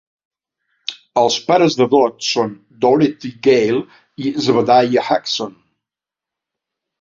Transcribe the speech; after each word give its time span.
Els 1.23 1.35
pares 1.49 1.77
de 1.81 1.85
Dot 1.91 2.25
són 2.27 2.55
Dorothy 2.85 3.31
Gale 3.49 3.83
i 4.25 4.33
Zebediah 4.47 5.05
Hugson. 5.05 5.55